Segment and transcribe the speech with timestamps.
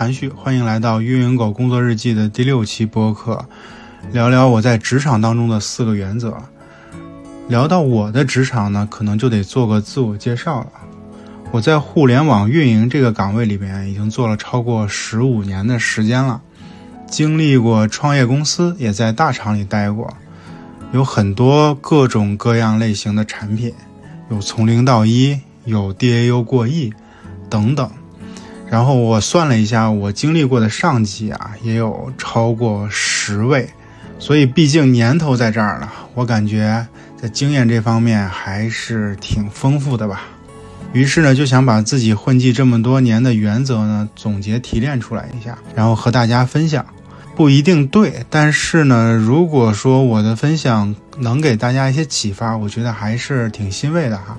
[0.00, 3.44] 韩旭，欢迎来到运营狗工作日记的第六期播客，
[4.12, 6.34] 聊聊我在职场当中的四个原则。
[7.48, 10.68] 聊到我的职场呢，可能就得做个自我介绍了。
[11.50, 16.40] 我在互联网运营这个岗位里边已经做了超过十五年的时间了，
[17.06, 20.16] 经历过创业公司，也在大厂里待过，
[20.94, 23.74] 有很多各种各样类型的产品，
[24.30, 26.90] 有从零到一，有 DAU 过亿，
[27.50, 27.90] 等等。
[28.70, 33.68] 然后我算了一下，我经历过的上级啊，也有超过十位，
[34.20, 36.86] 所以毕竟年头在这儿了，我感觉
[37.20, 40.22] 在经验这方面还是挺丰富的吧。
[40.92, 46.86] 于是呢，就想把自己混迹这么多年的原则呢，总结提炼出来一下，然后和大家分享。
[47.36, 54.36] 不一定对，但是呢，如果说我的分享能给大家一些启发，我觉得还是挺欣慰的哈。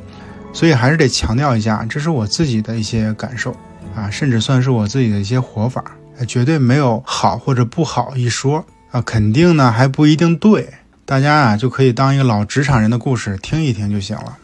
[0.53, 3.55] 所以还是得强调一下，这是我自己的一些感受
[3.95, 5.83] 啊，甚至算是我自己的一些活法，
[6.27, 10.73] 绝对没有好或者不好一说啊，肯定呢还不一定对。
[11.05, 14.37] 大家啊就可以当一个老职场人的故事听一听就行了。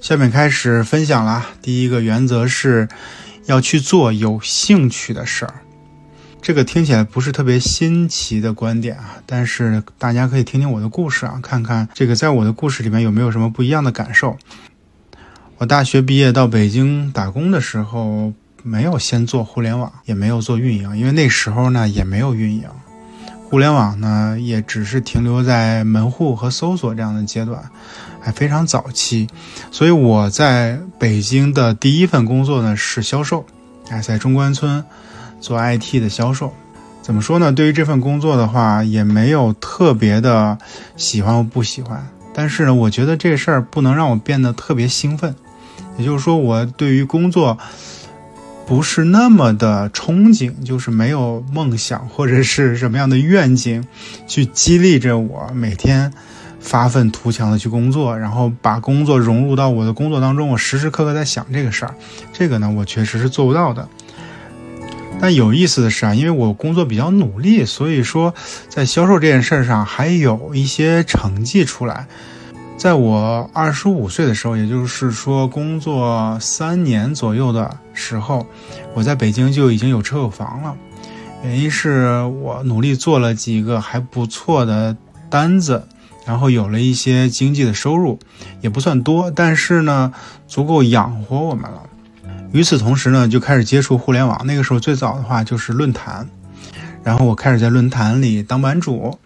[0.00, 1.46] 下面开始分享啦。
[1.62, 2.88] 第一个原则是，
[3.46, 5.54] 要去做有兴趣的事儿。
[6.42, 14.36] 这个听起来不是特别新奇的观点啊，但是大家可以听听我的故事啊，看看这个在我的故事里面有没有什么不一样的感受。
[15.60, 22.64] 我大学毕业到北京打工的时候，没有先做互联网，也没有做运营，因为那时候呢也没有运营。
[23.50, 27.62] 互联网呢，也只是停留在门户和搜索这样的阶段，
[28.22, 29.28] 还非常早期。
[29.70, 33.44] 所以我在北京的第一份工作呢是销售，
[33.90, 34.82] 哎，在中关村
[35.42, 36.54] 做 IT 的销售。
[37.02, 37.52] 怎么说呢？
[37.52, 40.56] 对于这份工作的话，也没有特别的
[40.96, 42.02] 喜欢或不喜欢。
[42.32, 45.36] 但是呢，我觉得这事儿不能让我变得特别兴奋。
[45.98, 47.58] 也就是说，我对于工作。
[48.66, 53.84] 不是那么的憧憬，就是没有梦想或者是什么样的愿景，
[54.28, 56.12] 去激励着我每天
[56.60, 60.50] 发愤图强的去工作，然后把工作融入到我的工作当中。
[60.50, 61.92] 我时时刻刻在想这个事儿，
[62.32, 63.88] 这个呢，我确实是做不到的。
[65.20, 68.32] 但有意思的是啊，因为我工作比较努力，所以说
[68.68, 72.06] 在销售这件事上还有一些成绩出来。
[72.80, 78.46] 在我二十五岁的时候，也就是说工作三年左右的时候，
[78.94, 80.74] 我在北京就已经有车有房了。
[81.44, 84.96] 原因是我努力做了几个还不错的
[85.28, 85.86] 单子，
[86.24, 88.18] 然后有了一些经济的收入，
[88.62, 90.14] 也不算多，但是呢，
[90.48, 91.82] 足够养活我们了。
[92.50, 94.40] 与此同时呢，就开始接触互联网。
[94.46, 96.26] 那个时候最早的话就是论坛，
[97.04, 99.18] 然后我开始在论坛里当版主。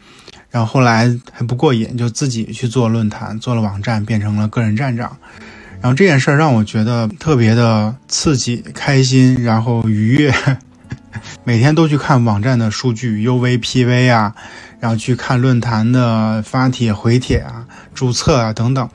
[0.54, 5.16] 然后后来还不过瘾，就自己去做论坛，做了网站，变成了个人站长。
[5.80, 10.32] 然后这件事儿让我觉得特别的刺激、开心，然后愉悦。
[11.42, 14.32] 每天都去看网站的数据、UV、PV 啊，
[14.78, 18.88] 然后去看论坛的发帖、回帖啊、注册啊等等。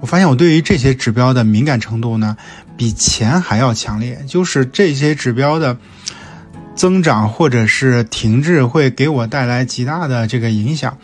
[0.00, 2.36] 我发现我对于这些指标的敏感程度呢，
[2.76, 4.22] 比钱还要强烈。
[4.26, 5.74] 就是这些指标的。
[6.78, 10.96] 增长或者是停滞会给我带来极大的这个影响，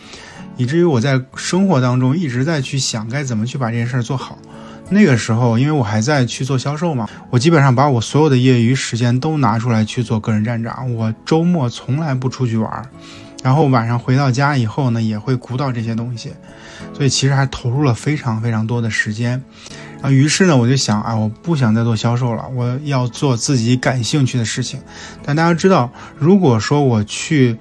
[0.56, 4.38] 以至于我在生活当中一直在去想该怎么去把这件事儿做好。
[4.88, 10.94] 那个时候，因为我还在去做销售嘛，我基本上把我所有的业余时间都拿出来去做个人站长。
[10.94, 12.88] 我周末从来不出去玩，
[13.42, 16.32] 然后晚上回到家以后呢，也会鼓捣这些东西，
[16.92, 19.42] 所以其实还投入了非常非常多的时间。
[20.04, 24.78] 啊，于是呢，我就想啊，我不想再做销售了，我要做自己感兴趣的事情。
[25.24, 27.56] 但大家知道，如果说我去，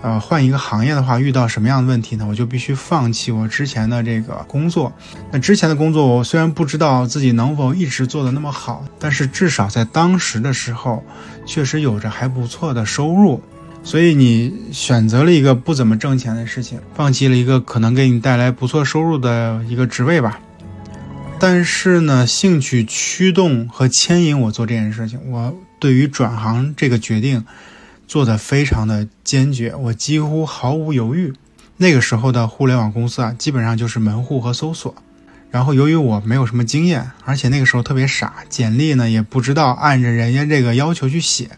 [0.00, 2.26] 呃，换一个行业的话，遇到什么样的问题呢？
[2.26, 4.90] 我就必须放弃我之前的这个工作。
[5.30, 11.04] 那之前的工作，我虽然不知道自己能否一直做得那么好，但是至少在当时的时候，
[11.44, 13.42] 确实有着还不错的收入。
[13.84, 20.40] 所以你选择了一个不怎么挣钱的事情，放弃了一个可能给你带来不错收入的一个职位吧。
[21.44, 27.44] 但是呢，兴趣驱动和牵引我做这件事情，我对于转行这个决定
[28.06, 31.32] 做得非常的坚决，我几乎毫无犹豫。
[31.78, 34.94] 那个时候的互联网公司啊，基本上就是门户和搜索。
[35.50, 41.50] 然后由于我没有什么经验，而且那个时候特别傻，简历呢也不知道按着人家这个要求去写，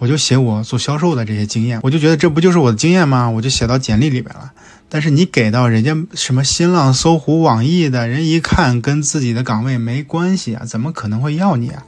[0.00, 3.30] 我就写我做销售的这些经验，我就觉得这不就是我的经验吗？
[3.30, 4.52] 我就写到简历里边了。
[4.94, 11.82] 但是你给到人家什么新浪、搜狐、网易的人一看，跟自己的岗位没关系啊，怎么可能会要你啊？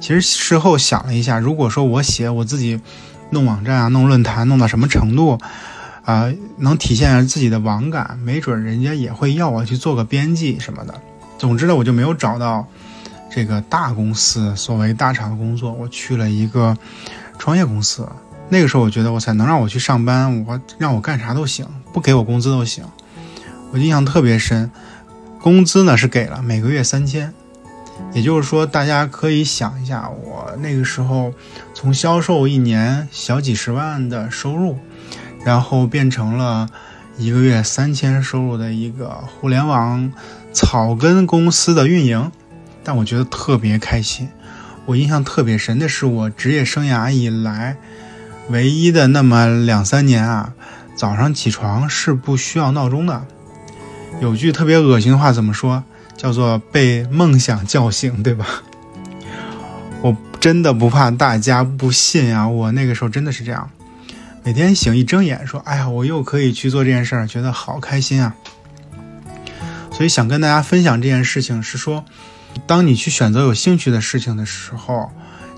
[0.00, 2.80] 其实事后想了一下，如果说我写我自己
[3.28, 5.38] 弄网站啊、弄论坛弄到什么程度
[6.06, 10.94] 啊，能体现自己的网感，没准人家也会要我去做个编辑什么的。
[11.36, 12.66] 总之呢，我就没有找到
[13.30, 16.74] 这个大公司，所谓大厂工作，我去了一个
[17.38, 18.08] 创业公司。
[18.48, 22.84] 那个时候我觉得，我才能让我去上班，我让我干啥都行，不给我工资都行。
[23.72, 24.70] 我印象特别深，
[25.40, 27.32] 工资呢是给了，每个月三千。
[28.12, 31.32] 也就是说，大家可以想一下，我那个时候
[31.72, 34.76] 从销售一年小几十万的收入，
[35.42, 36.68] 然后变成了
[37.16, 40.12] 一个月三千收入的一个互联网
[40.52, 42.30] 草根公司的运营，
[42.84, 44.28] 但我觉得特别开心。
[44.84, 47.78] 我印象特别深，那是我职业生涯以来。
[48.50, 50.52] 唯一的那么两三年啊，
[50.96, 53.26] 早上起床是不需要闹钟的。
[54.20, 55.84] 有句特别恶心的话怎么说？
[56.16, 58.46] 叫做被梦想叫醒，对吧？
[60.00, 63.68] 我真的不怕大家不信啊，我那个时候真的是这样，
[64.42, 68.34] 每天醒一睁眼说：“哎呀，我又可以去做这件事儿，觉得好开心啊！”
[69.92, 72.06] 所以想跟大家分享这件事情是说，
[72.66, 75.10] 当你去选择有兴趣的事情的时候，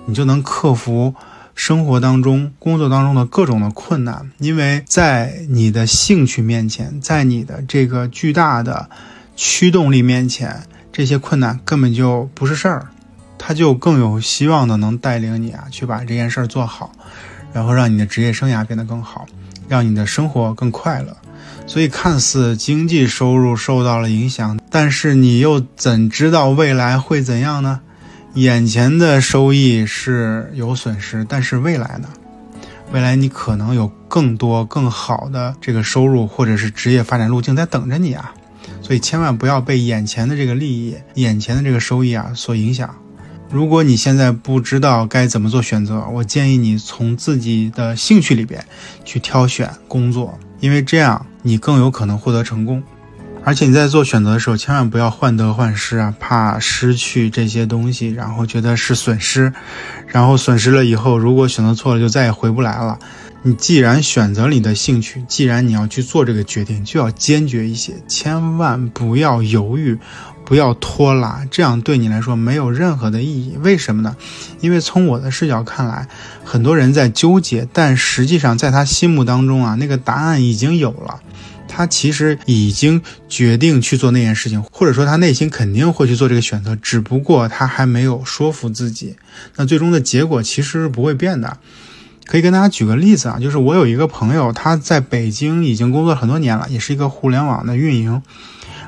[0.07, 1.15] 你就能克服。
[1.59, 8.89] 生活当中、工作当中的各种的困难，因为在你的兴趣面前，在你的这个巨大的
[9.35, 10.63] 驱动力面前，
[10.93, 12.87] 这些困难根本就不是事儿，
[13.39, 16.93] 它就更有希望的能带领你啊去把这件事儿做好，
[17.53, 19.27] 然后让你的职业生涯变得更好，
[19.69, 21.17] 让你的生活更快乐。
[21.67, 27.81] 所以，看似经济收入受到了影响，但是你又怎知道未来会怎样呢？
[28.35, 32.09] 眼前的收益是有损失，但是未来呢？
[32.93, 38.33] 未来你可能有更多更好的这个收入，或者是职业发展路径在等着你啊！
[38.81, 42.95] 所以千万不要被眼前的这个利益、眼前的这个收益啊所影响。
[43.51, 48.65] 如果你现在不知道该怎么做选择，我建议你从自己的兴趣里边
[49.05, 52.83] 去挑选工作，因为这样你更有可能获得成功。
[53.49, 59.51] 而且你在做选择的时候，千万不要患得患失啊，怕失去这些东西，然后觉得是损失，
[60.07, 62.99] 然后损失了以后，如果选择错了，就再也回不来了。
[63.41, 69.99] 你既然选择你的兴趣，既然你要去做这个决定，就要坚决一些，千万不要犹豫，
[70.45, 73.57] 不要拖拉，这样对你来说没有任何的意义。
[73.63, 74.15] 为什么呢？
[74.61, 76.07] 因为从我的视角看来，
[76.45, 81.21] 很多人在纠结，但实际上在他心目当中啊，那个答案已经有了。
[81.79, 89.15] 他其实已经决定去做那件事情，或者说他内心肯定会去做这个选择，只不过他还没有说服自己。
[89.55, 91.59] 那最终的结果其实是不会变的。
[92.27, 98.21] 可以跟大家举个例子啊，就是我有一个朋友，他在北京已经工作很多年了，也是一个互联网的运营，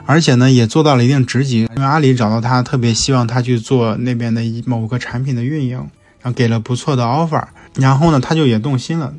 [0.05, 1.69] 而且呢也做到了一定职级。
[1.77, 5.77] 因为阿里找到他，特别希望他去做那边的一某个产品的运营，
[6.21, 7.45] 然后给了不错的 offer，
[7.77, 9.15] 然后呢他就也动心了，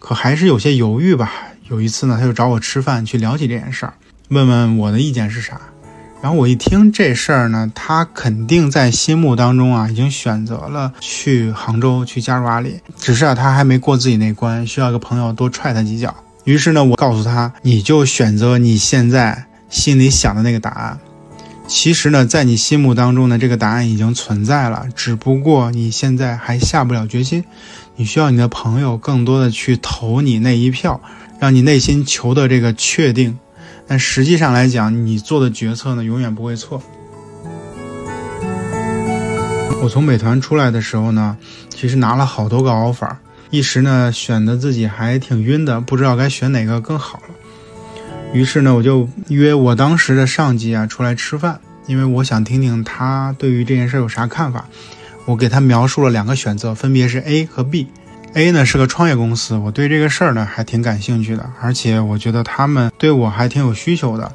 [0.00, 1.32] 可还是有些犹豫吧。
[1.70, 3.94] 有一次呢，他就找我吃饭，去了解这件事儿，
[4.28, 5.60] 问问我的意见是啥。
[6.22, 16.14] 然后我一听这事儿呢，他肯定在心目当中啊，已经选择了去杭州去加入阿里，只是啊，他还没过自己那关，需要一个朋友多踹他几脚。
[16.44, 20.98] 于是呢，我告诉他，你就选择你现在心里想的那个答案。
[21.66, 27.42] 其实呢，在你心目当中的这个答案已经存在了，只不过你现在还下不了决心。
[27.96, 31.00] 你需要你的朋友更多的去投你那一票。
[31.44, 33.38] 让你内心求的这个确定，
[33.86, 36.82] 但实际上来讲，你做的决策呢，永远不会错。
[39.82, 41.36] 我从美团出来的时候呢，
[41.68, 43.16] 其实拿了好多个 offer，
[43.50, 47.34] 一时呢选的自己还挺晕的，不知道该选哪个更好了。
[48.32, 54.64] 于是呢，我就约我当时的上级啊出来吃饭，因为我想听听他对于这件事有啥看法。
[55.26, 57.88] 我给他描述了两个选择，分别是 A 和 B。
[58.34, 64.30] A 呢是个创业公司，我对这个事儿呢还挺感兴趣的，而且我觉得他们对我还挺有需求的，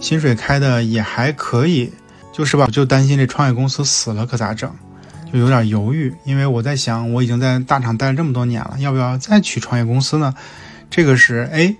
[0.00, 1.92] 薪水开的也还可以，
[2.32, 4.70] 就是吧，我就担心这创业公司死了可咋整，
[5.30, 10.34] 就有点犹豫，因为我在想，我已经在大厂待了这么多年了，要不要再去创业公司呢？
[10.88, 11.76] 这个是 A，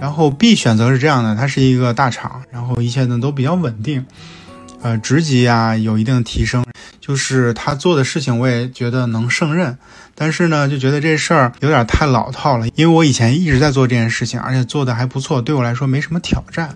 [0.00, 4.06] 然后 B 选择是这样的，它是一个大厂，然后一切呢都比较稳定，
[4.82, 6.64] 呃，职级啊有一定的提升。
[7.06, 9.78] 就是他做的事情，我也觉得能胜任，
[10.16, 12.66] 但是呢，就觉得这事儿有点太老套了。
[12.74, 16.74] 因为我以前一直在做这件事情，而且做的还不错，对我来说没什么挑战，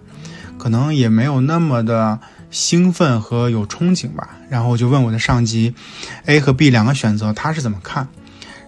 [0.56, 4.36] 可能也没有那么的兴奋和有憧憬吧。
[4.48, 5.74] 然后我就问我的上级
[6.26, 8.06] ，A 和 B 两个选择他是怎么看？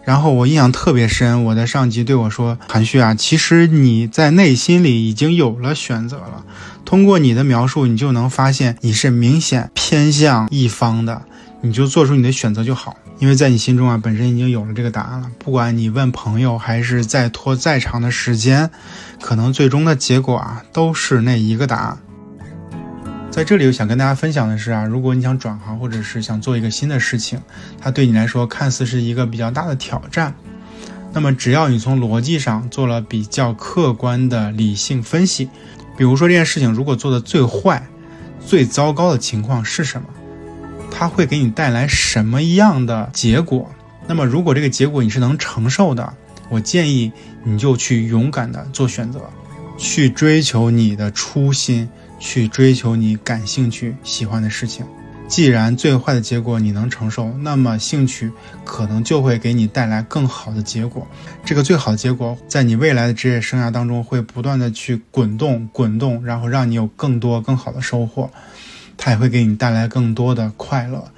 [0.05, 6.45] 然后我印象特别深，我的上级对我说：“韩旭啊，其实你在内心里已经有了选择了，
[6.85, 11.23] 通过你的描述，你就能发现你是明显偏向一方的。”
[11.65, 15.31] 你就做出你的选择就好，因为在你心中啊，本身已经有了这个答案了。
[15.39, 18.69] 不管你问朋友，还是再拖再长的时间，
[19.21, 21.99] 可能最终的结果啊，都是那一个答案。
[23.31, 27.41] 在这里，我想跟大家分享的是啊，如果你想转行，或者是想做一个新的事情，
[27.81, 30.35] 它对你来说看似是一个比较大的挑战，
[31.13, 35.49] 那么只要你从逻辑上做了比较客观的理性分析，
[35.97, 37.87] 比如说这件事情如果做的最坏、
[38.45, 40.09] 最糟糕的情况是什么，
[40.93, 43.69] 它会给你带来什么样的结果？
[44.07, 46.15] 那么如果这个结果你是能承受的，
[46.49, 47.11] 我建议
[47.43, 49.21] 你就去勇敢的做选择，
[49.79, 51.89] 去追求你的初心。
[52.25, 54.87] 去追求你感兴趣、喜欢的事情。
[55.27, 58.31] 既然最坏的结果你能承受，那么兴趣
[58.65, 61.05] 可能就会给你带来更好的结果。
[61.45, 68.31] 这个最好的结果，在你未来的职业生涯当中会不断的去滚动、滚动，然后让你有更多、更好的收获。
[69.03, 71.11] 他也会给你带来更多的快乐。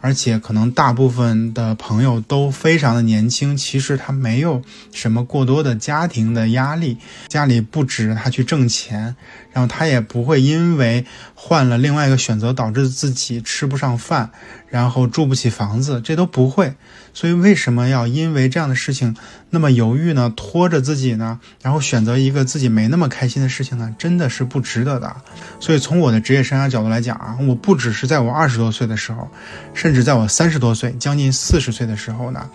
[0.00, 4.60] 而且可能大部分的朋友都非常的年轻，其实他没有
[4.92, 9.14] 什么过多的家庭的压力，家里不止他去挣钱，
[9.52, 11.04] 然后他也不会因为
[11.34, 14.30] 换了另外一个选择导致自己吃不上饭，
[14.68, 16.74] 然后住不起房子，这都不会。
[17.14, 19.14] 所以为什么要因为这样的事情
[19.50, 20.32] 那么犹豫呢？
[20.34, 21.40] 拖着自己呢？
[21.60, 23.94] 然后选择一个自己没那么开心的事情呢？
[23.98, 25.14] 真的是不值得的。
[25.60, 29.28] 所以从我的职业生涯角度来讲啊，我不只是在我二十多岁的时候，
[29.74, 32.48] 甚至在我三十多岁、将近四十岁的时候呢，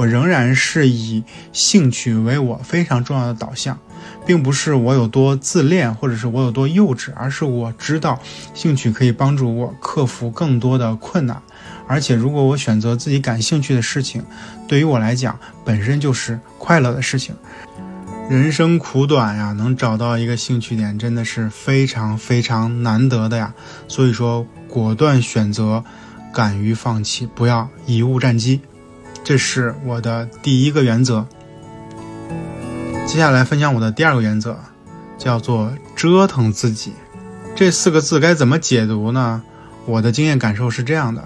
[0.00, 3.78] 我仍然是以兴趣为我非常重要的导向，
[4.24, 8.18] 并不是我有多自恋，或者是我有多幼稚，而是我知道
[8.54, 11.42] 兴趣可以帮助我克服更多的困难。
[11.86, 14.24] 而且，如果我选择自己感兴趣的事情，
[14.66, 17.34] 对于我来讲本身就是快乐的事情。
[18.30, 23.52] 人生苦短呀，能找到一个兴趣点真的是非常非常难得的呀。
[23.86, 25.84] 所以说，果断选择，
[26.32, 28.62] 敢于放弃，不要贻误战机，
[29.22, 31.26] 这是我的第一个原则。
[33.06, 34.56] 接下来分享我的第二个原则，
[35.18, 36.92] 叫做折腾自己。
[37.56, 39.42] 这四个字该怎么解读呢？
[39.86, 41.24] 我的经验感受是这样的。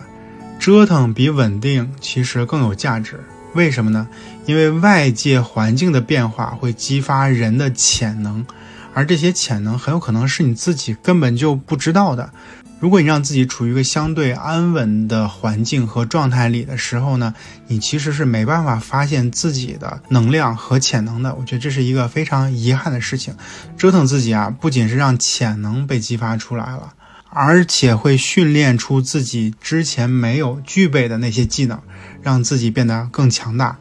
[0.58, 3.20] 折腾比稳定其实更有价值，
[3.54, 4.08] 为什么呢？
[4.46, 8.46] 因为外界环境的变化会激发人的潜能，
[8.94, 12.32] 而这些潜能很有可能是你自己根本就不知道的。
[12.80, 17.34] 如果你让自己处于一个相对安稳的环境和状态里的时候呢，
[17.68, 21.34] 你其实是没办法发现自己的能量和潜能的。
[21.34, 23.34] 我觉得这是一个非常遗憾的事情。
[23.76, 26.92] 折腾自己啊，不仅是让潜能被激发出来了。
[27.36, 31.80] 而且会训练出自己之前没有具备的那些技能，
[32.22, 33.76] 让自己变得更强大。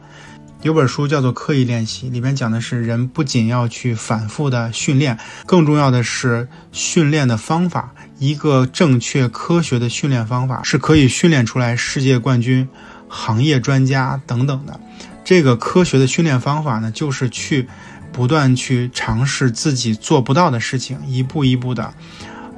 [0.64, 7.92] 有本书叫做《刻意练习》，里面讲的是人不仅要去反复的训练，更重要的是训练的方法。
[8.18, 12.66] 一个正确科学的训练方法是可以训练出来世界冠军、
[13.08, 14.80] 行业专家等等的。
[15.22, 17.68] 这个科学的训练方法呢，就是去
[18.10, 21.92] 不断去尝试自己做不到的事情，一步一步的。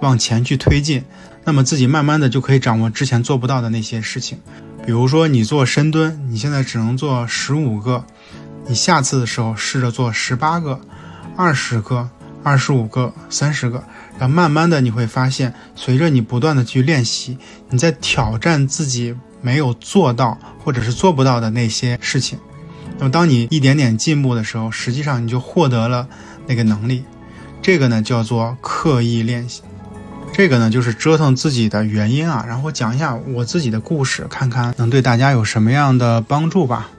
[0.01, 1.03] 往前去推进，
[1.43, 4.39] 那么自己慢慢的就可以掌握之前做不到的那些事情。
[4.87, 8.05] 比如说你做深蹲，你现在只能做十五个，
[8.69, 10.81] 你下次的时候试着做十八个、
[11.37, 12.09] 二十个、
[12.45, 13.83] 二十五个、三十个，
[14.16, 17.37] 然后慢慢的你会发现，随着你不断的去练习，
[17.69, 22.38] 你在挑战自己没有做到或者是做不到的那些事情。
[22.97, 26.07] 那么当你一点点进步的时候，实际上你就获得了
[26.47, 27.02] 那个能力。
[27.61, 29.62] 这个呢叫做刻意练习。
[30.37, 32.45] 这个呢，就是折腾自己的原因啊。
[32.47, 36.90] 然后讲一下我自己的故事，看看能对大家有什么样的帮助吧。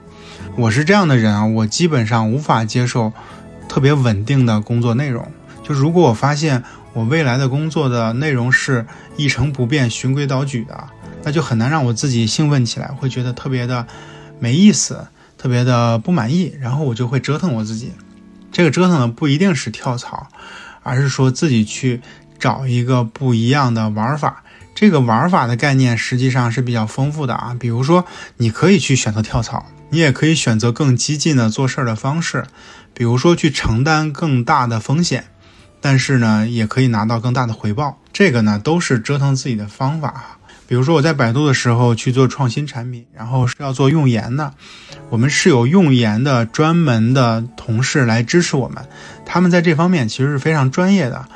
[0.56, 3.12] 我是这样的人啊，我基本上无法接受
[3.68, 5.24] 特别稳定的工作内容。
[5.62, 8.84] 就如果我发现我未来的工作的内容是
[9.16, 10.88] 一成不变、循规蹈矩的，
[11.22, 13.86] 那就很难让我自己兴奋起来，会觉得特别的
[14.40, 16.52] 没意思，特别的不满意。
[16.60, 17.92] 然后我就会折腾我自己。
[18.50, 20.26] 这个折腾呢，不一定是跳槽，
[20.82, 22.00] 而是说自己去。
[22.38, 24.42] 找一个不一样的玩法，
[24.74, 27.56] 这个玩法的概念实际上是比较丰富的啊。
[27.58, 28.04] 比如说，
[28.36, 32.44] 你可以去选择跳槽，你也可以选择更激进的做事儿的方式，
[32.94, 35.24] 比如说去承担更大的风险，
[35.80, 37.98] 但是呢，也可以拿到更大的回报。
[38.12, 40.38] 这个呢，都是折腾自己的方法。
[40.66, 44.52] 比如说我在百度的时候去做创新产品，然后是要做用研的，
[45.08, 48.84] 我们是有用研的专门的同事来支持我们，
[49.24, 51.26] 他们在这方面其实是非常专业的。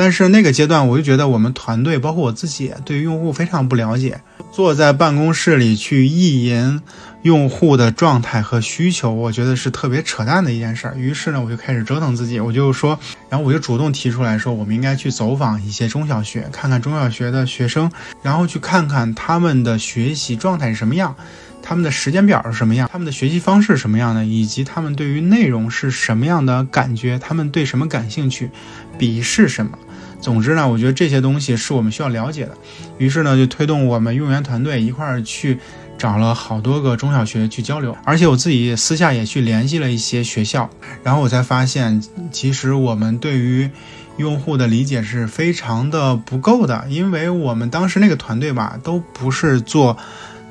[0.00, 4.18] 但是那个阶段，我就觉得我们团队，包括我自己，对于用户非常不了解。
[4.50, 6.80] 坐在办公室里去意淫
[7.20, 10.94] 用户的状态和需求，我觉得是特别扯淡的一件事儿。
[10.96, 17.92] 于是呢，我就开始折腾自己，我就说，然后我就主动提出来说，我们应该去走访一些中小学，看看中小学的学生，
[18.22, 21.14] 然后去看看他们的学习状态是什么样。
[21.62, 22.88] 他们的时间表是什么样？
[22.90, 24.24] 他们的学习方式什么样的？
[24.24, 27.18] 以及他们对于内容是什么样的感觉？
[27.18, 28.50] 他们对什么感兴趣？
[28.96, 29.78] 笔是什么？
[30.20, 32.52] 总之呢，我觉得这些东西是我们需要了解的。
[32.98, 35.58] 于是呢，就推动我们运营员团队一块儿去
[35.96, 40.68] 找了好多个中小学去交流，而且我自己私下也去联系了一些学校，
[41.02, 43.70] 然后我才发现，其实我们对于
[44.16, 49.96] 用户的理解是非常的不够的，因为我们当时那个团队吧，都不是做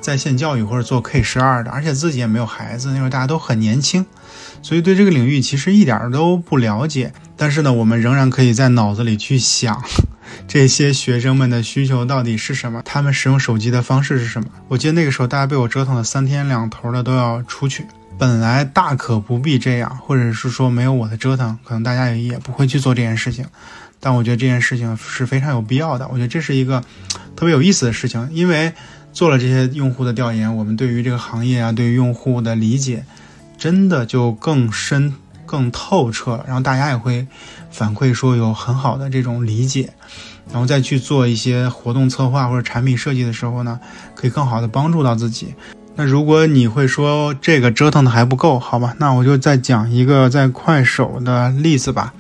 [0.01, 4.05] 在线教育或者做 K 十二的，而且自己也没有孩子，那时候大家都很年轻，
[4.61, 7.13] 所以对这个领域其实一点都不了解。
[7.35, 9.81] 但是呢，我们仍然可以在脑子里去想，
[10.47, 14.49] 这些学生们的需求到底是什么，他们使用手机的方式是什么。
[14.67, 17.85] 我记得那个时候，大家被我折腾了三天两头的都要出去。
[18.17, 23.45] 本来大可不必这样，或者是说没有我的折腾，可能大家也也不会去做这件事情。
[24.01, 26.05] 但我觉得这件事情是非常有必要的。
[26.09, 26.81] 我觉得这是一个
[27.37, 28.73] 特别有意思的事情，因为
[29.13, 33.05] 做了这些用户的调研，我们对于这个行业啊，对于用户的理解，
[33.59, 35.13] 真的就更深、
[35.45, 36.45] 更透彻了。
[36.47, 37.27] 然后大家也会
[37.69, 39.91] 反馈说有很好的这种理解，
[40.51, 43.79] 然后再去做一些活动策划或者产品设计的时候呢，
[44.15, 45.53] 可以更好的帮助到自己。
[45.95, 52.13] 那如果你会说这个折腾的还不够，好吧，那我就再讲一个在快手的例子吧。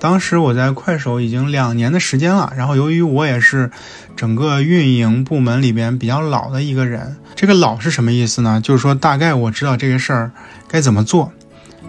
[0.00, 3.70] 当时我在快手已经两年的时间了，然后由于我也是
[4.16, 8.60] 整个运营部门里边比较老的一个人，这个老是什么意思呢？
[8.60, 10.30] 就是说大概我知道这个事儿
[10.68, 11.32] 该怎么做，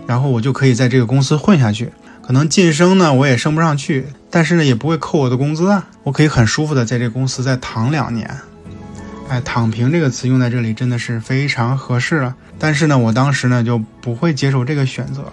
[0.07, 1.91] 然后我就可以在这个公司混下去。
[2.21, 8.29] 可能晋升呢我也升不上去，但是呢也不会扣我的工资啊，我可以很舒服的在这个公司再躺两年。
[9.29, 12.35] 哎，躺平这个词用在这里真的是非常合适了。
[12.57, 15.23] 但是呢，我当时呢就不会接受这个选择。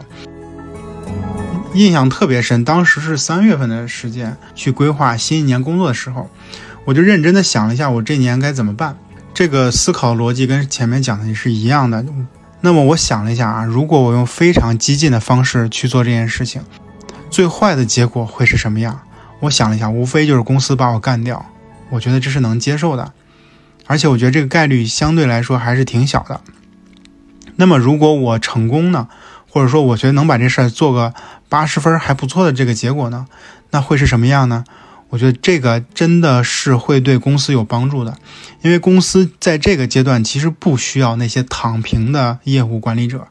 [1.75, 6.29] 印象特别深，当时是三月份的时间去规划新一年工作的时候，
[6.85, 8.97] 我就认真的想了一下，我这年该怎么办。
[9.43, 12.07] 这个思考逻辑跟前面讲的是一样的。
[12.61, 16.63] 那么我想了一下啊，如果我用非常激进的方式去做这件事情，
[17.29, 19.01] 最坏的结果会是什么样？
[19.41, 21.45] 我想了一下，无非就是公司把我干掉。
[21.91, 23.13] 我觉得这是能接受的。
[23.89, 26.41] 而且我觉得这个概率相对来说还是挺小的。
[27.57, 29.09] 那么如果我成功呢，
[29.51, 31.13] 或者说我觉得能把这事儿做个
[31.49, 33.27] 八十分还不错的这个结果呢，
[33.73, 34.63] 那会是什么样呢？
[35.13, 38.17] 我觉得这个真的是会对公司有帮助的，
[38.63, 43.29] 因为公司在这个阶段其实不需要那些躺平的业务管理者，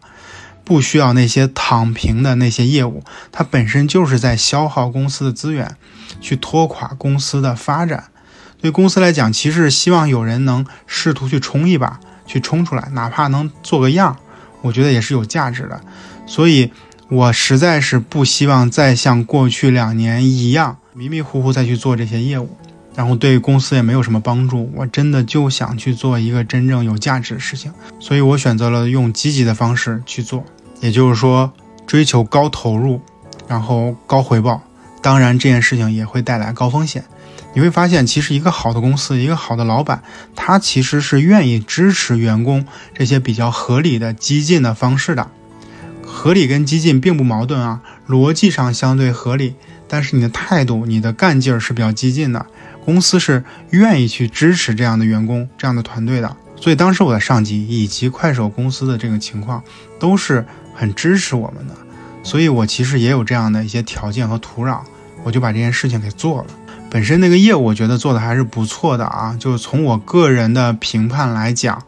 [0.64, 5.76] 不需要那些躺平的那些业务，它本身就是在消耗公司的资源，
[6.22, 8.10] 去拖垮公司的发展。
[8.62, 14.18] 对公司来讲，其实希望有人能试图去冲一把，去冲出来，哪怕能做个样，
[14.62, 15.82] 我觉得也是有价值的。
[16.28, 16.72] 所以，
[17.10, 22.50] 我实在是不希望再像过去两年一样迷迷糊糊再去做这些业务，
[22.96, 24.70] 然后对公司也没有什么帮助。
[24.76, 30.44] 我真的就想去做一个真正有价值的事情，所以我选择了用积极的方式去做，
[30.82, 31.54] 也就是说，
[31.88, 33.02] 追求高投入，
[33.48, 34.62] 然后高回报。
[35.02, 37.06] 当然，这件事情也会带来高风险。
[37.54, 40.04] 你会发现，其实一个好的公司，一个好的老板，
[40.36, 45.30] 他其实是愿意支持员工这些比较合理的激进的方式的。
[46.04, 49.56] 合理跟激进并不矛盾啊，逻辑上相对合理，
[49.92, 52.46] 但是你的态度、你的干劲儿是比较激进的。
[52.86, 56.38] 公司是愿意去支持这样的员工、这样的团队的。
[56.56, 59.62] 所以当时我的上级以及快手公司的这个情况
[60.00, 61.76] 都是很支持我们的，
[62.24, 64.80] 所以我其实也有这样的一些条件和土壤，
[65.24, 66.48] 我就把这件事情给做了。
[66.90, 69.36] 本身那个业务，我觉得做的还是不错的啊。
[69.40, 71.84] 就是从我个人的评判来讲，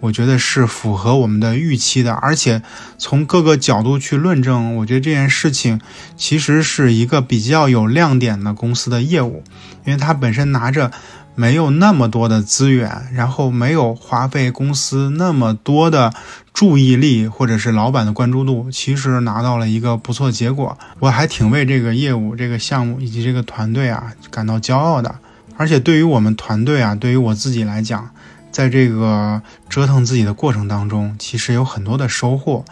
[0.00, 2.12] 我觉得是符合我们的预期的。
[2.12, 2.62] 而且
[2.98, 5.80] 从各个角度去论证，我觉得这件事情
[6.16, 9.42] 其实是一个比较有亮点的公司的业务，
[9.84, 10.90] 因为它本身拿着。
[11.36, 16.12] 没有那么多的资源，然后没有花费公司那么多的
[16.52, 20.76] 注意力，或者是老板的关注度，其实拿到了一个不错结果。
[20.98, 25.14] 我还挺为这个业务、这个项目以及这个团队啊感到骄傲的。
[25.56, 28.10] 而且对于我们团队啊，对于我自己来讲，
[28.50, 32.64] 在这个折腾自己的过程当中，其实有很多的收获，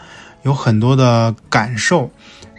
[0.42, 2.10] 有很多的感受。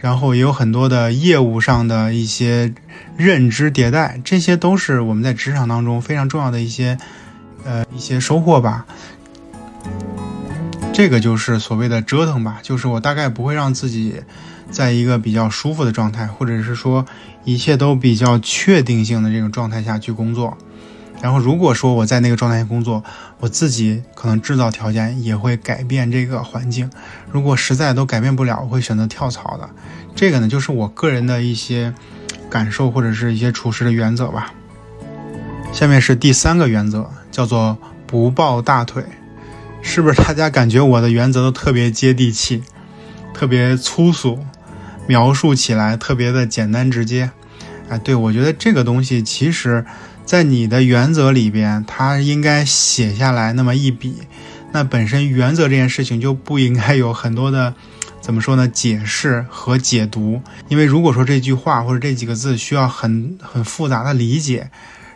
[0.02, 2.72] 然后也有很多的业务上的一些
[3.18, 6.96] 认知迭代，这些都是我们在职场当中非常重要的一些，
[7.64, 8.86] 呃，一些收获吧。
[10.94, 14.22] 这个就是所谓的折腾吧，就是我大概不会让自己
[14.70, 17.04] 在一个比较舒服的状态，或者是说
[17.44, 20.56] 一切都比较确定性的这种状态下去工作。
[21.22, 23.04] 然后如果说我在那个状态下工作，
[23.38, 26.90] 我自己可能制造条件也会改变这个环境。
[27.30, 29.68] 如果实在都改变不了，我会选择跳槽的。
[30.14, 31.94] 这个呢，就是我个人的一些
[32.48, 34.52] 感受或者是一些处事的原则吧。
[35.72, 39.04] 下面是第三个原则，叫做不抱大腿。
[39.82, 42.62] 是不是大家感觉我的原则都特别接地气，
[43.32, 44.38] 特别粗俗，
[45.06, 47.30] 描述起来特别的简单直接？
[47.88, 49.84] 哎，对，我觉得这个东西其实，
[50.30, 54.14] 在你的原则里边，他应该写下来那么一笔。
[54.70, 57.74] 那本身原则这件事情就不应该有很多的，
[58.22, 58.68] 怎么说呢？
[58.68, 60.40] 解释和解读。
[60.68, 64.70] 因为如果说这句话或者这几个字需要很很复杂的理解，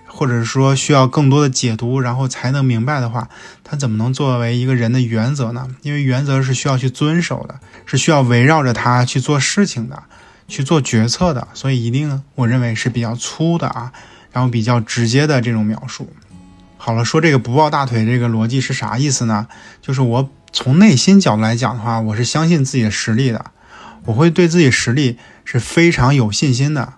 [0.09, 3.29] 或者说需要更多的解读，然后才能明白的话，
[3.62, 5.68] 它怎么能作为一个人的原则呢？
[5.83, 10.03] 因为原则是需要去遵守的，是需要围绕着它去做事情的。
[10.46, 13.90] 去做决策的，所以一定我认为是比较粗的啊，
[14.35, 16.12] 然后比较直接的这种描述。
[16.77, 19.47] 好了，说这个不抱大腿这个逻辑是啥意思呢？
[19.81, 23.47] 就是我从内心角度来讲的话，我是相信自己的实力的，
[24.05, 26.94] 我会对自己实力是非常有信心的。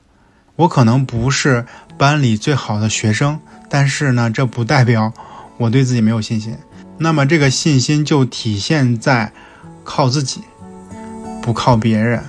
[0.57, 1.67] 我可能不是
[1.99, 5.13] 班里最好的学生，但是呢，这不代表
[5.59, 6.57] 我对自己没有信心。
[6.99, 9.31] 那么这个信心就体现在
[9.85, 10.41] 靠自己，
[11.43, 12.25] 不靠别人。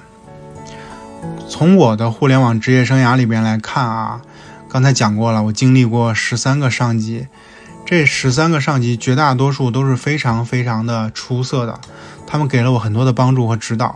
[1.50, 4.22] 从我的互联网职业生涯里边来看啊，
[4.69, 7.27] 刚才讲过了，我经历过十三个上级，
[7.86, 11.80] 这十三个上级绝大多数都是非常非常的出色的，
[12.27, 13.95] 他们给了我很多的帮助和指导，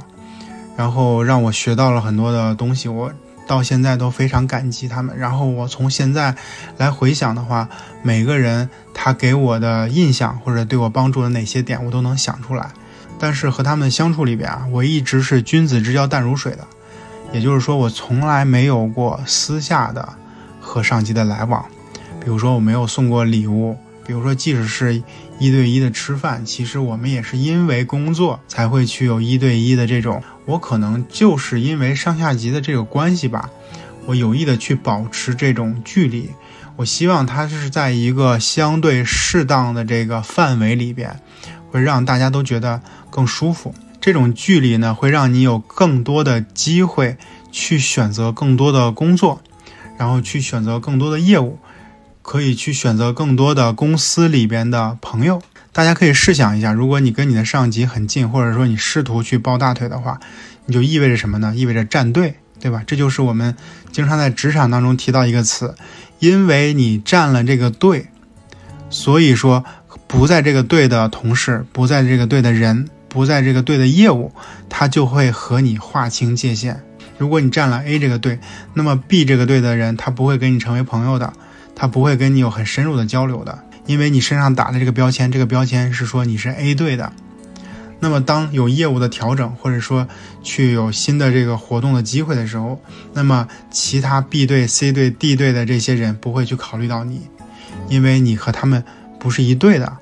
[0.78, 3.12] 然后让我学到了很多的东西，我
[3.46, 5.18] 到现在都非常感激他们。
[5.18, 6.34] 然后我从现在
[6.78, 7.68] 来回想的话，
[8.02, 12.70] 每个人他给我的印象或者对我帮助的哪些点，我都能想出来。
[13.20, 16.66] 但是和他们相处里边啊，我一直是君子之交淡如水的。
[17.34, 20.14] 也就是说，我从来没有过私下的
[20.62, 21.66] 和上级的来往，
[22.24, 25.04] 比如说我没有送过礼物，比如说即使是
[25.40, 30.24] 一对一的吃饭，其实我们也是因为工作才会去有一对一的这种。
[30.46, 33.50] 我可能就是因为上下级的这个关系吧，
[34.06, 36.30] 我有意的去保持这种距离，
[36.76, 41.20] 我希望它是在一个相对适当的这个范围里边，
[41.70, 43.74] 会让大家都觉得更舒服。
[44.00, 47.18] 这种距离呢，会让你有更多的机会
[47.52, 49.42] 去选择更多的工作，
[50.02, 51.60] 然后去选择更多的业务，
[52.24, 55.44] 可以去选择更多的公司里边的朋友。
[55.72, 60.20] 大家可以试想一下，如果你跟你的上级很近，或者说你试图去抱大腿的话，
[60.66, 61.54] 你就意味着什么呢？
[61.56, 62.84] 意味着站队，对吧？
[62.88, 63.56] 这就是我们
[63.92, 65.76] 经常在职场当中提到一个词，
[66.18, 68.08] 因为你站了这个队，
[68.90, 69.64] 所以说
[70.08, 72.90] 不在这个队的同事，不在这个队的人。
[73.14, 74.32] 不在这个队的业务，
[74.70, 76.82] 他就会和你划清界限。
[77.22, 78.40] 如果你占了 A 这个队，
[78.74, 81.32] 那么 B 这个队的人他不会跟你成为朋友的，
[81.76, 87.14] 他不会跟你有很深入的交流的，因为你身上打的这个标签，这个标签是说你是 A 队的。
[88.00, 90.08] 那么当有业务的调整，或者说
[90.42, 92.82] 去有新的这个活动的机会的时候，
[93.14, 97.28] 那么其他 B 队、C 队、D 队的这些人不会去考虑到你，
[97.88, 98.84] 因为你和他们
[99.20, 99.96] 不是一队的。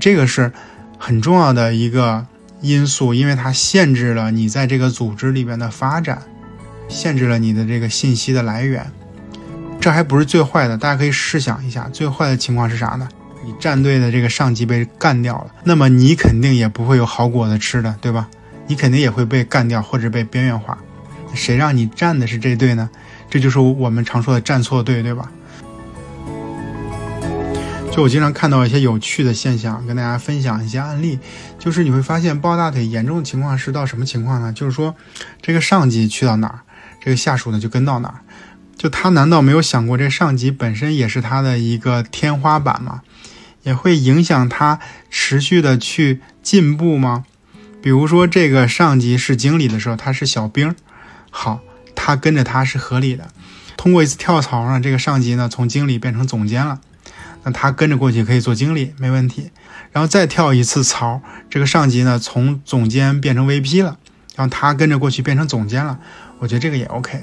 [0.00, 0.50] 这个是
[0.96, 2.26] 很重要的一个。
[2.64, 6.22] 因素，因为它限制了你在这个组织里边的发展，
[6.92, 8.86] 限制了你的这个信息的来源。
[9.80, 13.08] 这还不是最坏的，大家可以试想一下，最坏的情况是啥呢？
[13.44, 18.28] 你战队的这个上级被干掉了，那么你肯定也不会有好果子吃的，对吧？
[18.68, 20.78] 你肯定也会被干掉或者被边缘化。
[21.34, 22.88] 谁让你站的是这队呢？
[23.28, 25.32] 这就是我们常说的站错队，对吧？
[27.90, 31.18] 就我经常看到一些有趣的现象，跟大家分享一些案例。
[31.58, 34.52] 就是你会发现抱大腿严重的情况是到什么情况呢？
[34.52, 34.94] 就是说，
[35.42, 36.60] 这个上级去到哪儿，
[37.02, 38.20] 这个下属呢就跟到哪儿。
[38.76, 43.02] 就他难道没有想过，这上级本身也是他的一个天花板吗？
[43.62, 47.24] 也会影响他持续的去进步吗？
[47.80, 50.74] 比如说，这个上级是经理的时候，他是小兵，
[51.30, 51.60] 好，
[51.94, 53.28] 他跟着他是合理的。
[53.76, 56.80] 通过一次跳槽呢，这个上级呢从经理变成总监了。
[57.44, 59.50] 那他跟着过去可以做经理，没问题。
[59.92, 63.98] 然后再跳一次槽，这个上级呢从总监变成 VP 了，
[64.34, 65.98] 然后他跟着过去变成总监了。
[66.42, 67.20] 我觉得这个也 OK。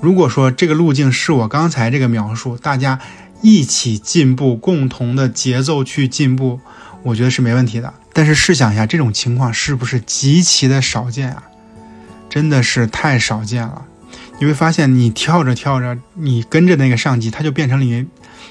[0.00, 3.00] 如果说这个路径是我刚才这个描述，大家
[3.42, 6.60] 一起进步，共同的节奏去进步，
[7.02, 7.92] 我觉得是没问题的。
[8.12, 11.42] 但是试想一下，这种情况是不是极其的少见啊？
[12.28, 13.84] 真的是太少见了。
[14.38, 18.06] 你会发现，你跳着跳着，你跟着那个上级，他就变成你。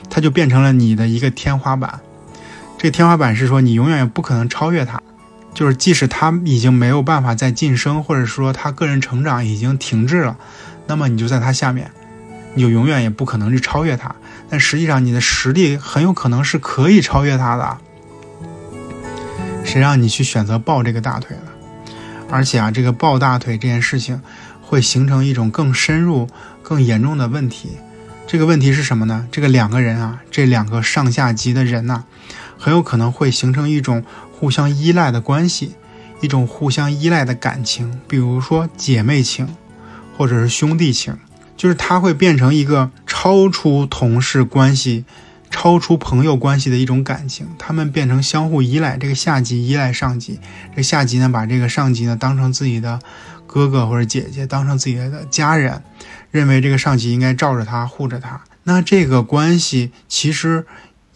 [0.09, 1.99] 他就变成了你的一个天花板，
[2.77, 5.01] 这天花板是说你永远也不可能超越他，
[5.53, 10.37] 就是即使他已经没有办法再晋升，或者说他个人成长已经停滞了，
[10.87, 11.91] 那么你就在他下面，
[12.55, 14.15] 你就永远也不可能去超越他。
[14.49, 17.77] 但实际上你的实力很有可能是可以超越他的，
[19.63, 21.43] 谁让你去选择抱这个大腿了？
[22.31, 24.21] 而且啊，这个抱大腿这件事情
[24.61, 26.27] 会形成一种更深入、
[26.61, 27.77] 更严重的问题。
[28.27, 29.27] 这个问题是什么呢？
[29.31, 32.03] 这个两个人啊，这两个上下级的人呐，
[32.57, 34.03] 很有可能会形成一种
[34.39, 35.73] 互相依赖的关系，
[36.21, 39.49] 一种互相依赖的感情，比如说姐妹情，
[40.17, 41.17] 或者是兄弟情。
[41.57, 45.03] 就是它会变成一个超出同事关系、
[45.51, 48.95] 超出朋友关系的一种感情，他们变成相互依赖。
[48.95, 50.39] 这个下级依赖上级，
[50.73, 53.01] 这下级呢把这个上级呢当成自己的
[53.45, 55.83] 哥哥或者姐姐，当成自己的家人，
[56.31, 58.41] 认为这个上级应该罩着他、护着他。
[58.63, 60.65] 那这个关系其实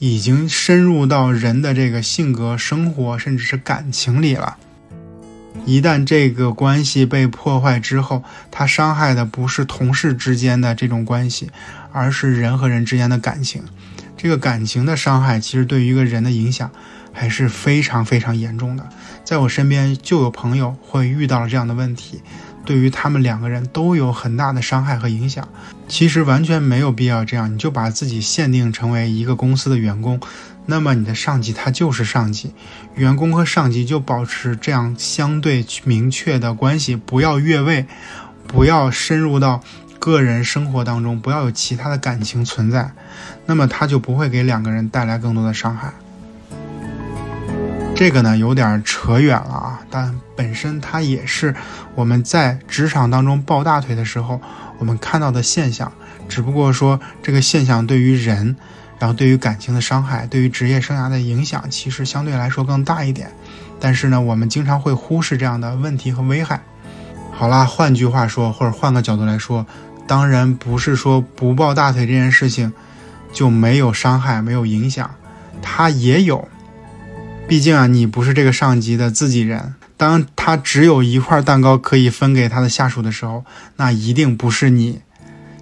[0.06, 4.58] 已经深入到人的这个性格、生活，甚至是感情里了。
[5.66, 11.50] 一旦这个关系被破坏之后，它伤害的不是同事之间的这种关系，
[11.94, 13.64] 而是人和人之间的感情。
[14.18, 16.70] 这个感情的伤害，其实对于一个人的影响
[17.14, 18.90] 还是非常非常严重的。
[19.24, 22.22] 在我身边就有朋友会遇到了这样的问题，
[22.66, 25.48] 对于他们两个人都有很大的伤害和影响。
[25.88, 30.20] 其实完全没有必要这样，你就把自己限定成为一个公司的员工。
[30.66, 32.54] 那么你的上级他就是上级，
[32.96, 37.86] 员工和上级就保持这样相对明确的关系，不要越位，
[38.48, 39.62] 不要深入到
[40.00, 42.92] 个人生活当中，不要有其他的感情存在，
[43.46, 45.92] 那么他就不会给两个人带来更多的伤害。
[48.04, 51.56] 这个呢有点扯远了啊，但本身它也是
[51.96, 54.42] 我们在职场当中抱大腿的时候
[54.78, 55.90] 我们看到的现象，
[56.28, 58.58] 只不过说这个现象对于人。
[59.00, 63.32] 然后，对于感情的伤害，对于职业生涯的影响，其实相对来说更大一点。
[63.80, 66.62] 但是呢，我们经常会忽视这样的问题和危害。
[67.32, 69.66] 好啦，换句话说，或者换个角度来说，
[70.06, 72.74] 当然不是说不抱大腿这件事情
[73.32, 75.10] 就没有伤害、没有影响，
[75.62, 76.50] 它也有。
[77.54, 79.76] 毕竟啊，你不是这个上级的自己人。
[79.96, 85.02] 当他只有一块蛋糕可以分给他的下属的时候，那一定不是你。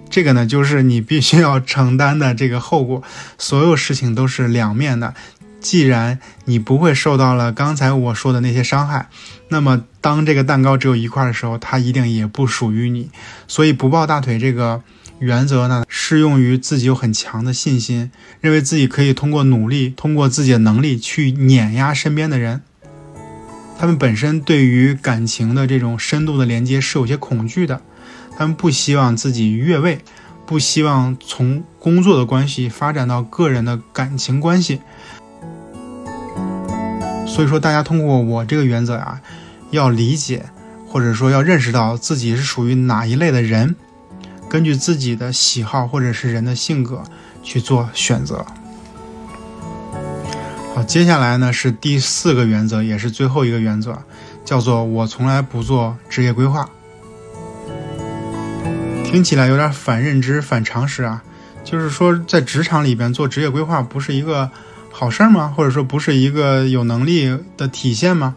[0.08, 3.02] 这个呢，就是你必须要承担的这个后果。
[3.36, 5.12] 所有事情都是两面的。
[5.60, 9.10] 既然你不会受到了刚才我说的那些伤害，
[9.48, 13.10] 那么当这个蛋糕只有一块的时候，它一定也不属于你。
[13.46, 14.82] 所以不抱大腿这个
[15.22, 22.62] 原则呢，适用于自己有很强的信心，认为自己可以通过努力、通过自己的能力去碾压身边的人。
[23.78, 27.80] 他们本身对于感情的这种深度的连接是有些恐惧的。
[28.36, 30.00] 他们不希望自己越位，
[30.44, 34.80] 不希望从工作的关系发展到个人的感情关系。
[37.28, 39.20] 所以说，大家通过我这个原则呀，
[39.70, 40.46] 要理解
[40.88, 43.76] 或者说要认识到自己是属于哪一类的人，
[44.52, 47.02] 根据自己的喜好或者是人的性格
[47.42, 48.44] 去做选择。
[50.74, 54.02] 好，接下来呢是第四个原则，也是最后一个原则，
[54.44, 56.68] 叫做我从来不做职业规划。
[59.06, 61.22] 听起来有点反认知、反常识啊，
[61.64, 64.50] 就是说在职场里边做职业规划不是一个
[64.90, 65.54] 好事儿吗？
[65.56, 68.36] 或者说不是一个有能力的体现吗？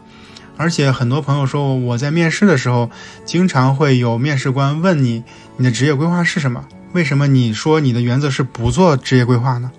[0.58, 2.90] 而且很多朋友说我在面试的时候，
[3.26, 5.22] 经常会有面试官问你
[5.58, 6.66] 你的职业规划是什么？
[6.92, 9.70] 为什么你说你的原则是不做职业规划呢？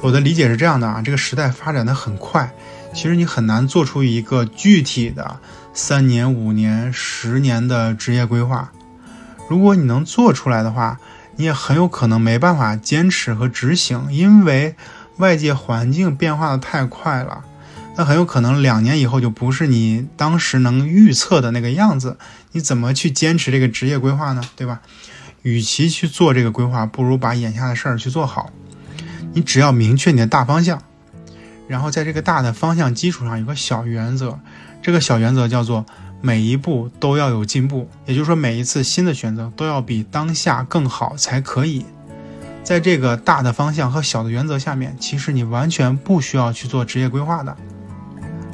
[0.00, 2.52] 我的理解是这样的啊，这个时代发展的很快，
[2.92, 5.38] 其实你很难做出一个具体的
[5.72, 8.72] 三年、五年、十年的职业规划。
[9.48, 10.98] 如果你能做出来的话，
[11.36, 14.74] 你也很有可能没办法坚持和执行，因为
[15.18, 17.44] 外界环境变化的太快了。
[17.98, 22.16] 那很有可能两年以后就不是你当时能预测的那个样子。
[22.52, 24.42] 你怎么去坚持这个职业规划呢？
[24.54, 24.80] 对吧？
[25.42, 28.50] 与其去做这个规划，不如把眼下的事儿去做好。
[29.32, 30.80] 你只要明确你的大方向，
[31.66, 34.38] 然后在这个大的方向基础上有个小原则，
[34.80, 35.84] 这个小原则叫做。
[36.20, 41.86] 每一步都要有进步，也就是说，每一次新的选择都要比当下更好才可以。
[42.64, 47.56] 在这个大的方向和小的原则下面，其实你完全不需要去做职业规划的。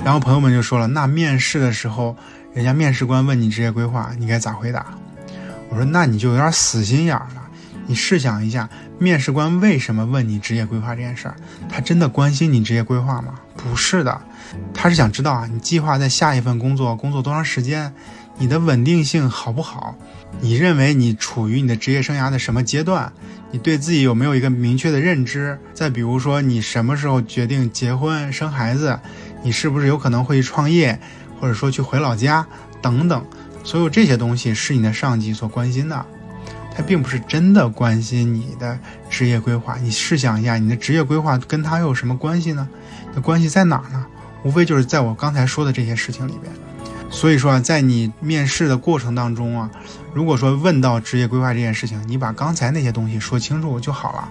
[0.05, 2.15] 然后朋友们就说了，那面试的时候，
[2.53, 4.85] 人家面试官问你职业规划，你该咋回答？
[5.71, 7.43] 我说，那你就有点死心眼了。
[7.87, 11.35] 你试想一下，面试官为什么问你职业规划这件事儿？
[11.71, 13.35] 他真的关心你职业规划吗？
[13.57, 14.21] 不是的，
[14.75, 17.91] 他是想知道啊，你计划在下一份工作工作多长时间，
[18.37, 19.97] 你的稳定性好不好？
[20.41, 23.11] 你认为你处于你的职业生涯的什么阶段？
[23.51, 25.59] 你对自己有没有一个明确的认知？
[25.73, 28.99] 再比如说，你什么时候决定结婚生孩子？
[29.45, 30.99] 你是不是有可能会去创业，
[31.39, 32.45] 或者说去回老家
[32.83, 33.25] 等等？
[33.63, 36.05] 所有这些东西是你的上级所关心的。
[36.77, 38.77] 他并不是真的关心你的
[39.09, 42.69] 职业规划，你试想一下，你的职业规划跟他有什么关系呢？
[43.15, 44.05] 那关系在哪儿呢？
[44.43, 46.53] 无非就是在我刚才说的这些事情里边。
[47.11, 49.71] 所以说啊，在你面试的过程当中啊，
[50.13, 54.29] 如果说问到职业规划这件事情，你把刚才那些东西说清楚就好了。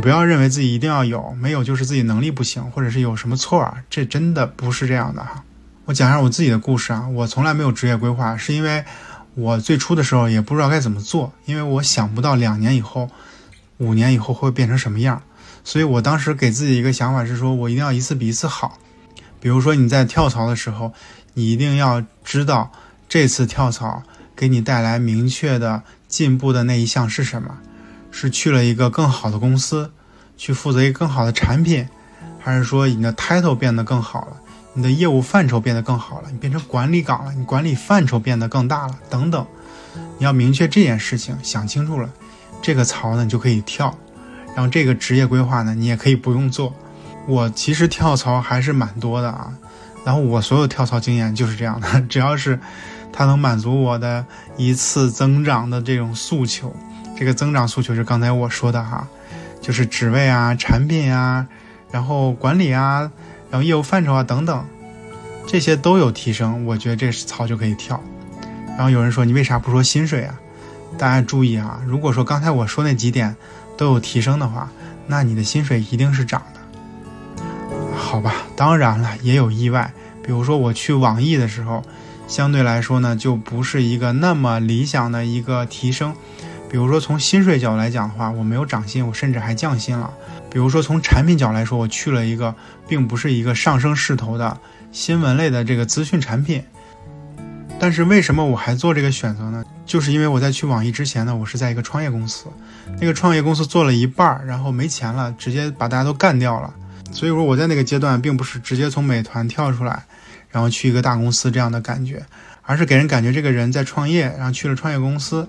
[0.00, 5.44] 不要认为自己一定要有，没有就是自己能力不行，或者是有什么错啊，这真的不是这样的哈。
[5.84, 8.84] 我讲一下我自己的故事啊，我从来没有职业规划，是因为。
[9.38, 13.10] 我最初的时候也不知道该怎么做，因为我想不到两年以后、
[13.76, 15.20] 五年以后会变成什么样。
[15.62, 18.78] 所以我当时给自己一个想法是说，我一定要一次比一次好。
[19.38, 20.94] 比如说你在跳槽的时候，
[21.34, 22.72] 你一定要知道
[23.10, 24.02] 这次跳槽
[24.34, 27.58] 给你带来明确的进步的那一项是什么，
[28.18, 29.92] 是去了一个更好的公司，
[30.38, 31.86] 去负责一个更好的产品，
[32.40, 34.36] 还是说你的 title 变得更好了？
[34.72, 39.46] 你的业务范畴变得更好了，你变成管理岗了，你管理范畴变得更大了，等等。
[40.16, 42.08] 你要明确这件事情，想清楚了，
[42.62, 43.94] 这个槽呢你就可以跳，
[44.54, 46.74] 然后这个职业规划呢你也可以不用做。
[47.28, 49.52] 我其实跳槽还是蛮多的啊，
[50.06, 52.58] 然后我所有跳槽经验就是这样的， 只要是
[53.12, 54.24] 它能满足我的
[54.56, 56.74] 一次增长的这种诉求，
[57.16, 59.08] 这个增长诉求是刚才我说的哈，
[59.60, 61.46] 就是职位啊、产品啊，
[61.90, 63.10] 然后管理啊。
[63.48, 64.66] 然后业务范畴啊等等，
[65.46, 68.02] 这些都有提升，我觉得这槽就可以跳。
[68.70, 70.34] 然后有人说你为啥不说薪水啊？
[70.98, 73.36] 大家注意啊，如果说刚才我说那几点
[73.76, 74.68] 都有提升的话，
[75.06, 76.60] 那你的薪水一定是涨的，
[77.96, 78.34] 好吧？
[78.56, 79.92] 当然了，也有意外，
[80.24, 81.84] 比如说我去网易的时候，
[82.26, 86.12] 相对来说呢就不是一个那么理想的一个提升。
[86.68, 90.12] 比如说从薪水角度来讲的话，我没有涨薪，我甚至还降薪了。
[90.50, 92.54] 比如说从产品角来说，我去了一个
[92.88, 94.58] 并不是一个上升势头的
[94.90, 96.62] 新闻类的这个资讯产品，
[97.78, 99.64] 但是为什么我还做这个选择呢？
[99.84, 102.46] 就是因为我在去网易之前呢，我是在一个创业公司，
[103.00, 106.74] 那个创业公司做了一半儿，然后没钱了，直接把大家都干掉了。
[107.12, 110.04] 所以说我在那个阶段并不是直接从美团跳出来，
[110.50, 112.24] 然后去一个大公司这样的感觉，
[112.62, 115.48] 而是给人感觉这个人在创业，然后去了创业公司，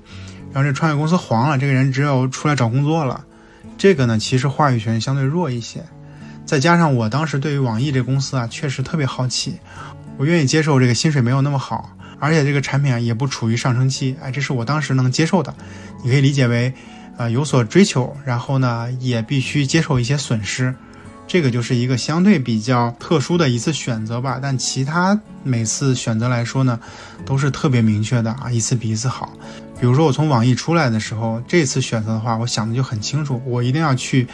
[0.58, 3.24] 然后这创业公司黄了，这个人只有出来找工作了。
[3.78, 5.84] 这个呢，其实话语权相对弱一些，
[6.48, 9.60] 再加上我当时对于网易这公司啊，确实特别好奇，
[10.18, 15.54] 我愿意接受这个薪水没有那么好，而且这个产品啊也不处于上升期，哎，这是我当时能接受的。
[16.04, 16.74] 你可以理解为，
[17.18, 20.74] 呃，有所追求，然后呢，也必须接受一些损失，
[21.28, 24.40] 这个就是一个相对比较特殊的一次选择吧。
[24.42, 26.80] 但其他每次选择来说呢，
[27.26, 29.34] 都是特别明确的啊，一次比一次好。
[29.80, 34.28] 比如说我从网易出来的时候，这次选择的话，我想的就很清楚，我一定要去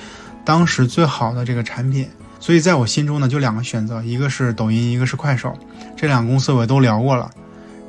[0.45, 2.08] 当时最好的这个产品。
[2.39, 5.58] 所以在我心中呢，就两个选择，一个是抖音，一个是快手。
[5.97, 7.32] 这两个公司我都聊过了。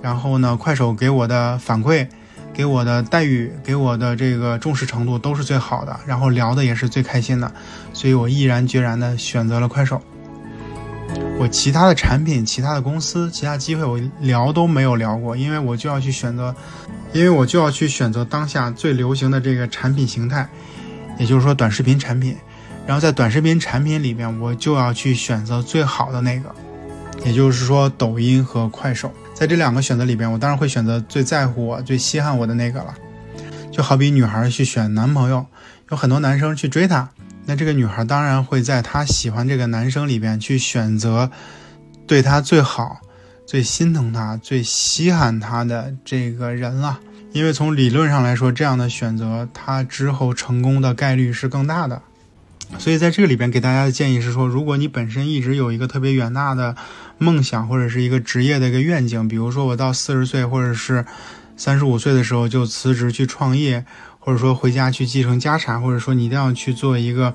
[0.01, 2.07] 然后呢，快手给我的反馈、
[2.55, 7.53] 给我的待遇、给我的这个重视程度都是最好的，然后聊的也是最开心的，
[7.93, 10.01] 所以我毅然决然的选择了快手。
[11.37, 16.55] 我其他的产品、其他的公司、其他机会，我聊都没有聊过，因为我就要去选择，
[17.13, 20.49] 因为我就要去选择当下最流行的这个产品形态，
[21.19, 22.37] 也就是说短视频产品。
[22.87, 26.55] 然后在短视频产品里面，我就要去选择最好的那个，
[27.25, 29.11] 也就是说抖音和快手。
[29.35, 32.95] 在这两个选择里边，我当然会选择最在乎我、最稀罕我的那个了。
[33.73, 35.45] 就好比女孩去选男朋友，
[35.91, 37.11] 有很多男生去追她。
[37.45, 41.31] 那这个女孩当然会在她喜欢这个男生里边去选择
[42.07, 43.01] 对她最好、
[43.45, 47.01] 最心疼她、最稀罕她的这个人了。
[47.33, 52.01] 因为从理论上来说，这样的选择她之后成功的概率是更大的。
[52.79, 56.77] 所以在这个里边给大家的建议是说，如果你本身一直有一个特别远大的
[57.19, 61.05] 梦想或者是一个职业的一个愿景，比如说我到四十岁或者是
[61.57, 63.85] 三十五岁的时候就辞职去创业。
[64.27, 67.35] 或者说回家去继承家产，或者说你一定要去做一个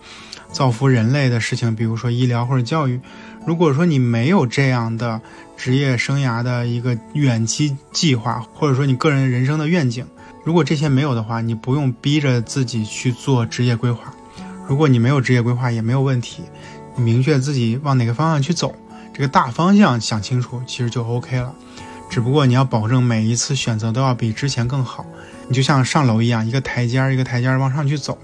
[0.51, 2.99] 造福人类的事情，比如说医疗或者教育。
[3.45, 5.21] 如果说你没有这样的
[5.55, 10.03] 职业生涯的一个远期计划，或者说你个人人生的愿景，
[10.43, 14.11] 如果这些没有的话，你不用逼着自己去做职业规划。
[14.67, 16.41] 如果你没有职业规划也没有问题，
[16.95, 18.73] 你明确自己往哪个方向去走，
[19.19, 21.53] 这个大方向想清楚，其实就 OK 了。
[22.09, 25.05] 只不过你要保证每一次选择都要比之前更好。
[25.49, 28.17] 你就像上楼一样，一个台阶一个台阶往上去走，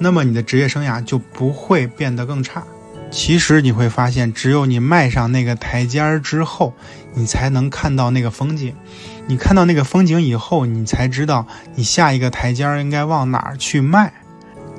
[0.00, 2.64] 那么你的职业生涯就不会变得更差。
[3.12, 6.74] 其实你会发现，只有你迈上那个台阶之后，
[7.12, 8.74] 你才能看到那个风景。
[9.28, 14.12] 你看到那个风景以后，你才知道你下一个台阶应该往哪儿去迈。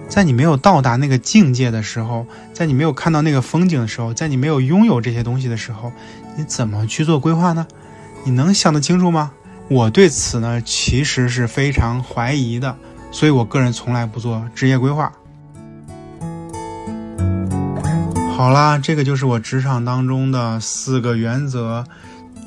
[0.08, 5.92] 在你没有到达那个境界的时候，在你没有看到那个风景的时候，在你没有拥有这些东西的时候，
[6.38, 7.68] 你怎么去做规划呢？
[8.24, 9.32] 你能想得清楚吗？
[9.68, 12.78] 我对此呢，其实是非常怀疑的，
[13.12, 15.12] 所以我个人从来不做职业规划。
[18.36, 21.86] 好啦，这个就是我职场当中的四个原则。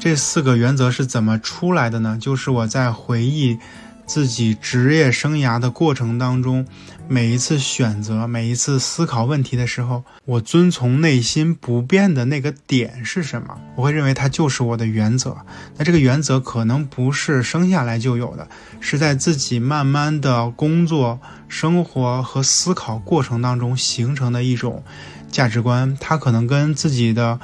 [0.01, 2.17] 这四个原则是怎么出来的呢？
[2.21, 3.59] 就是我在回忆
[4.07, 6.65] 自己职业生涯的过程当中，
[7.11, 13.59] 每一次选择、每一次思考问题的时候，我遵从内心不变的那个点是什么？
[13.77, 15.35] 我会认为它就是我的原则。
[15.79, 18.47] 那这个原则可能不是生下来就有的，
[18.81, 24.85] 是在自己慢慢的工作、生活和思考过程当中形成的一种
[25.31, 25.97] 价值观。
[25.99, 27.41] 它可能跟自己的。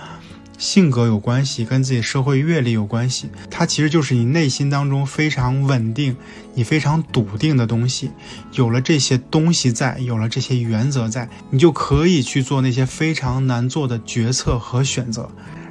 [0.65, 6.17] 性格有关系，跟自己社会阅历有关系，它其实就是你内心当中非常稳定、
[6.55, 8.11] 你非常笃定的东西。
[8.53, 15.29] 有了这些东西在，有了这些原则在，你就可以去做那些非常难做的决策和选择，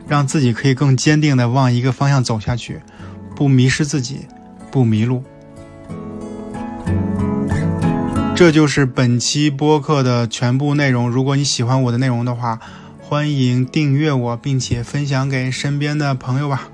[0.08, 2.80] 让自己可以更坚定地往一个方向走下去，
[3.36, 4.28] 不迷失自己，
[4.72, 5.24] 不迷路。
[8.36, 11.10] 这就是本期播客的全部内容。
[11.10, 12.60] 如果你喜欢我的内容的话，
[13.06, 16.70] 欢迎订阅我，并且分享给身边的朋友吧。